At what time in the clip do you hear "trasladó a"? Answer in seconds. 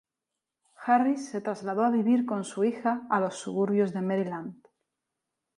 1.41-1.91